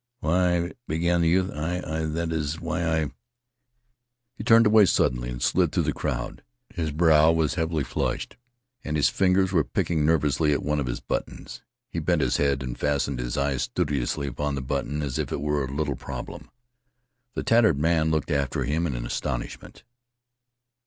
"Why," 0.19 0.71
began 0.87 1.21
the 1.21 1.27
youth, 1.27 1.51
"I 1.51 1.79
I 1.85 2.05
that 2.05 2.31
is 2.31 2.59
why 2.59 3.01
I" 3.01 3.11
He 4.39 4.43
turned 4.43 4.65
away 4.65 4.85
suddenly 4.85 5.29
and 5.29 5.39
slid 5.39 5.71
through 5.71 5.83
the 5.83 5.93
crowd. 5.93 6.41
His 6.73 6.89
brow 6.89 7.31
was 7.31 7.53
heavily 7.53 7.83
flushed, 7.83 8.35
and 8.83 8.97
his 8.97 9.09
fingers 9.09 9.51
were 9.51 9.63
picking 9.63 10.03
nervously 10.03 10.53
at 10.53 10.63
one 10.63 10.79
of 10.79 10.87
his 10.87 11.01
buttons. 11.01 11.61
He 11.87 11.99
bent 11.99 12.23
his 12.23 12.37
head 12.37 12.63
and 12.63 12.75
fastened 12.75 13.19
his 13.19 13.37
eyes 13.37 13.61
studiously 13.61 14.25
upon 14.25 14.55
the 14.55 14.61
button 14.63 15.03
as 15.03 15.19
if 15.19 15.31
it 15.31 15.39
were 15.39 15.63
a 15.65 15.71
little 15.71 15.95
problem. 15.95 16.49
The 17.35 17.43
tattered 17.43 17.77
man 17.77 18.09
looked 18.09 18.31
after 18.31 18.63
him 18.63 18.87
in 18.87 18.95
astonishment. 19.05 19.83